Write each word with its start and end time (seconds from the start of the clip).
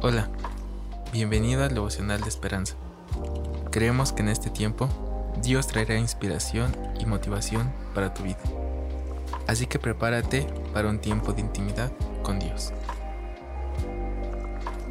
Hola, 0.00 0.28
bienvenido 1.12 1.64
al 1.64 1.74
devocional 1.74 2.20
de 2.20 2.28
esperanza. 2.28 2.76
Creemos 3.72 4.12
que 4.12 4.22
en 4.22 4.28
este 4.28 4.48
tiempo 4.48 4.88
Dios 5.42 5.66
traerá 5.66 5.98
inspiración 5.98 6.70
y 7.00 7.04
motivación 7.04 7.72
para 7.96 8.14
tu 8.14 8.22
vida. 8.22 8.38
Así 9.48 9.66
que 9.66 9.80
prepárate 9.80 10.46
para 10.72 10.88
un 10.88 11.00
tiempo 11.00 11.32
de 11.32 11.40
intimidad 11.40 11.90
con 12.22 12.38
Dios. 12.38 12.72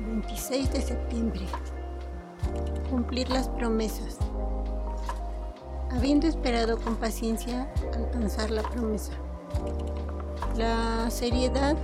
26 0.07 0.73
de 0.73 0.81
septiembre. 0.81 1.45
Cumplir 2.89 3.29
las 3.29 3.47
promesas. 3.47 4.17
Habiendo 5.89 6.27
esperado 6.27 6.81
con 6.81 6.97
paciencia 6.97 7.71
alcanzar 7.95 8.51
la 8.51 8.63
promesa. 8.63 9.13
La 10.57 11.09
seriedad 11.09 11.77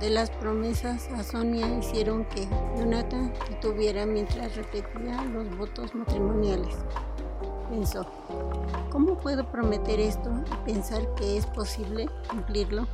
de 0.00 0.10
las 0.10 0.30
promesas 0.30 1.08
a 1.12 1.22
Sonia 1.22 1.66
hicieron 1.78 2.24
que 2.24 2.48
Jonathan 2.76 3.32
tuviera 3.60 4.04
mientras 4.04 4.56
repetía 4.56 5.24
los 5.24 5.56
votos 5.56 5.94
matrimoniales. 5.94 6.74
Pensó, 7.70 8.06
¿cómo 8.90 9.18
puedo 9.18 9.50
prometer 9.50 10.00
esto 10.00 10.30
y 10.46 10.72
pensar 10.72 11.02
que 11.14 11.38
es 11.38 11.46
posible 11.46 12.08
cumplirlo? 12.28 12.86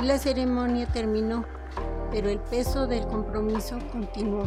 Y 0.00 0.06
la 0.06 0.18
ceremonia 0.18 0.86
terminó, 0.86 1.44
pero 2.10 2.28
el 2.28 2.40
peso 2.40 2.86
del 2.86 3.06
compromiso 3.06 3.78
continuó. 3.92 4.44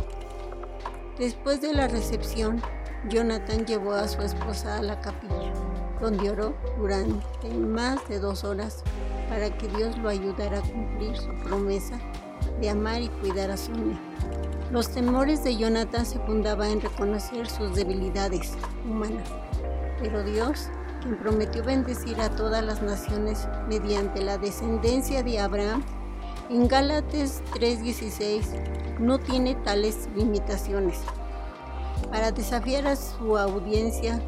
Después 1.17 1.61
de 1.61 1.73
la 1.73 1.87
recepción, 1.87 2.61
Jonathan 3.09 3.65
llevó 3.65 3.93
a 3.93 4.07
su 4.07 4.21
esposa 4.21 4.77
a 4.77 4.81
la 4.81 4.99
capilla, 5.01 5.53
donde 6.01 6.29
oró 6.29 6.53
durante 6.77 7.49
más 7.49 8.07
de 8.07 8.19
dos 8.19 8.43
horas 8.43 8.83
para 9.29 9.55
que 9.57 9.67
Dios 9.67 9.97
lo 9.97 10.09
ayudara 10.09 10.59
a 10.59 10.61
cumplir 10.61 11.15
su 11.17 11.29
promesa 11.43 11.99
de 12.59 12.69
amar 12.69 13.01
y 13.01 13.09
cuidar 13.09 13.51
a 13.51 13.57
Sonia. 13.57 13.99
Los 14.71 14.89
temores 14.89 15.43
de 15.43 15.55
Jonathan 15.55 16.05
se 16.05 16.19
fundaban 16.19 16.71
en 16.71 16.81
reconocer 16.81 17.49
sus 17.49 17.73
debilidades 17.73 18.53
humanas, 18.85 19.27
pero 20.01 20.23
Dios, 20.23 20.69
quien 21.01 21.17
prometió 21.17 21.63
bendecir 21.63 22.19
a 22.19 22.29
todas 22.29 22.63
las 22.63 22.81
naciones 22.81 23.47
mediante 23.69 24.21
la 24.21 24.37
descendencia 24.37 25.23
de 25.23 25.39
Abraham, 25.39 25.83
en 26.49 26.67
Gálatas 26.67 27.41
3:16 27.53 28.99
no 28.99 29.19
tiene 29.19 29.55
tales 29.55 30.09
limitaciones. 30.15 30.99
Para 32.11 32.31
desafiar 32.31 32.87
a 32.87 32.95
su 32.95 33.37
audiencia 33.37 34.21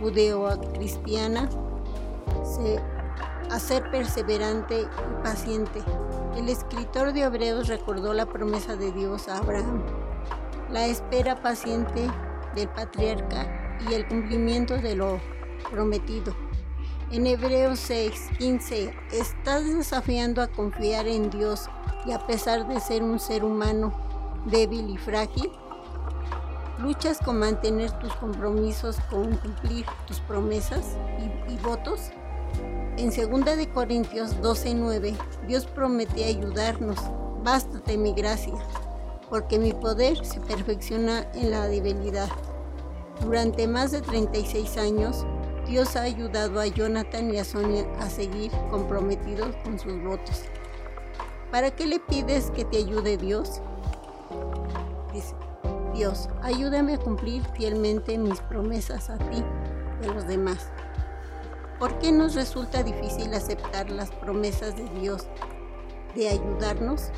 judeo-cristiana, 0.00 1.48
se 2.44 2.80
a 3.50 3.58
ser 3.58 3.90
perseverante 3.90 4.82
y 4.82 5.22
paciente. 5.22 5.82
El 6.36 6.48
escritor 6.48 7.12
de 7.12 7.22
Hebreos 7.22 7.68
recordó 7.68 8.12
la 8.12 8.26
promesa 8.26 8.76
de 8.76 8.92
Dios 8.92 9.28
a 9.28 9.38
Abraham, 9.38 9.82
la 10.70 10.86
espera 10.86 11.40
paciente 11.40 12.10
del 12.54 12.68
patriarca 12.68 13.78
y 13.88 13.94
el 13.94 14.06
cumplimiento 14.06 14.76
de 14.76 14.96
lo 14.96 15.20
prometido. 15.70 16.34
En 17.10 17.26
Hebreos 17.26 17.78
6, 17.80 18.30
15, 18.38 18.94
estás 19.12 19.64
desafiando 19.64 20.42
a 20.42 20.48
confiar 20.48 21.06
en 21.06 21.30
Dios 21.30 21.68
y 22.06 22.12
a 22.12 22.26
pesar 22.26 22.66
de 22.66 22.80
ser 22.80 23.02
un 23.02 23.20
ser 23.20 23.44
humano 23.44 23.92
débil 24.46 24.90
y 24.90 24.96
frágil, 24.96 25.50
luchas 26.78 27.18
con 27.18 27.38
mantener 27.38 27.90
tus 27.98 28.12
compromisos, 28.14 28.96
con 29.10 29.36
cumplir 29.36 29.86
tus 30.06 30.20
promesas 30.20 30.96
y, 31.48 31.56
votos. 31.58 32.10
En 32.96 33.10
2 33.10 33.56
de 33.56 33.68
Corintios 33.70 34.40
12:9, 34.40 35.16
Dios 35.46 35.66
promete 35.66 36.24
ayudarnos. 36.24 36.98
Bástate 37.42 37.98
mi 37.98 38.12
gracia, 38.12 38.54
porque 39.28 39.58
mi 39.58 39.72
poder 39.72 40.24
se 40.24 40.40
perfecciona 40.40 41.26
en 41.34 41.50
la 41.50 41.66
debilidad. 41.66 42.28
Durante 43.20 43.66
más 43.66 43.92
de 43.92 44.00
36 44.00 44.76
años, 44.76 45.26
Dios 45.66 45.96
ha 45.96 46.02
ayudado 46.02 46.60
a 46.60 46.66
Jonathan 46.66 47.32
y 47.32 47.38
a 47.38 47.44
Sonia 47.44 47.86
a 48.00 48.08
seguir 48.08 48.50
comprometidos 48.70 49.54
con 49.64 49.78
sus 49.78 50.02
votos. 50.02 50.42
¿Para 51.50 51.70
qué 51.70 51.86
le 51.86 52.00
pides 52.00 52.50
que 52.50 52.64
te 52.64 52.78
ayude 52.78 53.16
Dios? 53.16 53.62
Dice, 55.12 55.34
Dios, 55.94 56.28
ayúdame 56.42 56.94
a 56.94 56.98
cumplir 56.98 57.44
fielmente 57.54 58.18
mis 58.18 58.40
promesas 58.40 59.10
a 59.10 59.16
ti 59.16 59.44
y 60.02 60.08
a 60.08 60.12
los 60.12 60.26
demás. 60.26 60.68
¿Por 61.78 62.00
qué 62.00 62.10
nos 62.10 62.34
resulta 62.34 62.82
difícil 62.82 63.32
aceptar 63.32 63.88
las 63.90 64.10
promesas 64.10 64.76
de 64.76 64.88
Dios 65.00 65.28
de 66.16 66.30
ayudarnos? 66.30 67.10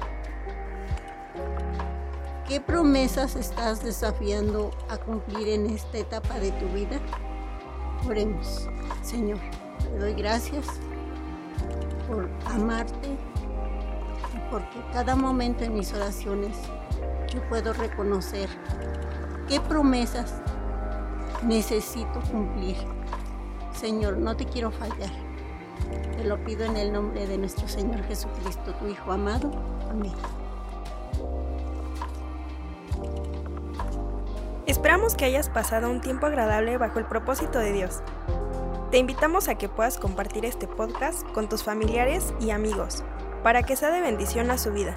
¿Qué 2.46 2.60
promesas 2.60 3.34
estás 3.34 3.82
desafiando 3.82 4.70
a 4.90 4.98
cumplir 4.98 5.48
en 5.48 5.70
esta 5.70 5.96
etapa 5.96 6.38
de 6.38 6.52
tu 6.52 6.66
vida? 6.66 7.00
Oremos, 8.06 8.68
Señor, 9.02 9.38
te 9.78 9.98
doy 9.98 10.12
gracias 10.12 10.66
por 12.06 12.28
amarte 12.44 13.08
y 13.08 14.50
porque 14.50 14.84
cada 14.92 15.16
momento 15.16 15.64
en 15.64 15.74
mis 15.74 15.94
oraciones 15.94 16.58
yo 17.26 17.40
puedo 17.48 17.72
reconocer 17.72 18.48
qué 19.48 19.60
promesas 19.60 20.34
necesito 21.42 22.20
cumplir 22.30 22.76
Señor, 23.76 24.16
no 24.16 24.34
te 24.34 24.46
quiero 24.46 24.70
fallar. 24.70 25.10
Te 26.16 26.24
lo 26.24 26.42
pido 26.44 26.64
en 26.64 26.76
el 26.76 26.92
nombre 26.92 27.26
de 27.26 27.36
nuestro 27.36 27.68
Señor 27.68 28.02
Jesucristo, 28.04 28.72
tu 28.74 28.88
Hijo 28.88 29.12
amado. 29.12 29.50
Amén. 29.90 30.12
Esperamos 34.64 35.14
que 35.14 35.26
hayas 35.26 35.50
pasado 35.50 35.90
un 35.90 36.00
tiempo 36.00 36.26
agradable 36.26 36.78
bajo 36.78 36.98
el 36.98 37.04
propósito 37.04 37.58
de 37.58 37.72
Dios. 37.72 38.02
Te 38.90 38.96
invitamos 38.96 39.48
a 39.48 39.56
que 39.56 39.68
puedas 39.68 39.98
compartir 39.98 40.46
este 40.46 40.66
podcast 40.66 41.28
con 41.32 41.48
tus 41.48 41.62
familiares 41.62 42.32
y 42.40 42.50
amigos 42.50 43.04
para 43.42 43.62
que 43.62 43.76
sea 43.76 43.90
de 43.90 44.00
bendición 44.00 44.50
a 44.50 44.56
su 44.56 44.72
vida. 44.72 44.96